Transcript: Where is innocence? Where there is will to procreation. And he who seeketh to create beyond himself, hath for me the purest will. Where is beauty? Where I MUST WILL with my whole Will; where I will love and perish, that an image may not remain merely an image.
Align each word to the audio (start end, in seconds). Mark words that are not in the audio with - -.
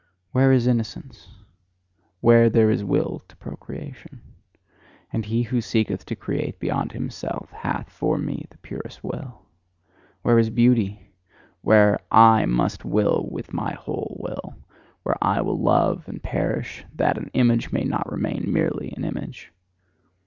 Where 0.31 0.51
is 0.51 0.65
innocence? 0.65 1.29
Where 2.21 2.49
there 2.49 2.71
is 2.71 2.83
will 2.83 3.21
to 3.27 3.35
procreation. 3.35 4.19
And 5.13 5.23
he 5.25 5.43
who 5.43 5.61
seeketh 5.61 6.07
to 6.07 6.15
create 6.15 6.59
beyond 6.59 6.91
himself, 6.93 7.51
hath 7.51 7.87
for 7.91 8.17
me 8.17 8.47
the 8.49 8.57
purest 8.57 9.03
will. 9.03 9.43
Where 10.23 10.39
is 10.39 10.49
beauty? 10.49 11.11
Where 11.61 11.99
I 12.09 12.47
MUST 12.47 12.83
WILL 12.83 13.27
with 13.29 13.53
my 13.53 13.75
whole 13.75 14.17
Will; 14.19 14.55
where 15.03 15.17
I 15.21 15.39
will 15.41 15.59
love 15.59 16.05
and 16.09 16.23
perish, 16.23 16.83
that 16.95 17.19
an 17.19 17.29
image 17.35 17.71
may 17.71 17.83
not 17.83 18.11
remain 18.11 18.51
merely 18.51 18.91
an 18.97 19.03
image. 19.05 19.51